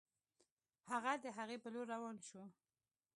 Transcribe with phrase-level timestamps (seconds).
[0.91, 2.43] هغه د هغې په لور روان شو